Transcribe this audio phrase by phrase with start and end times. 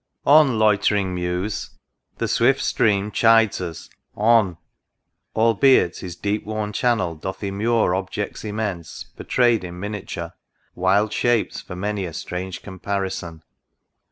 [0.25, 1.77] On, loitering Muse!—
[2.17, 3.87] The swift Stream chides us—
[4.33, 4.57] on
[5.35, 10.33] Albeit his deep worn channel doth immure Objects immense, pourtray'd in miniature,
[10.73, 13.43] Wild shapes for many a strange comparison